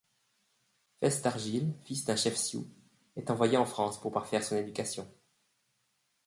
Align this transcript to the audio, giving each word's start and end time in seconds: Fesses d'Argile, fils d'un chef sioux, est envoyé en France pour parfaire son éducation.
Fesses 0.99 1.21
d'Argile, 1.21 1.75
fils 1.83 2.05
d'un 2.05 2.15
chef 2.15 2.35
sioux, 2.35 2.67
est 3.17 3.29
envoyé 3.29 3.57
en 3.57 3.67
France 3.67 4.01
pour 4.01 4.11
parfaire 4.11 4.43
son 4.43 4.57
éducation. 4.57 5.07